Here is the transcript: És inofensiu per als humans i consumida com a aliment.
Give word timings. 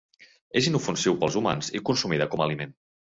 És 0.61 0.69
inofensiu 0.71 1.17
per 1.19 1.27
als 1.29 1.37
humans 1.41 1.69
i 1.81 1.83
consumida 1.91 2.29
com 2.33 2.43
a 2.43 2.49
aliment. 2.51 2.75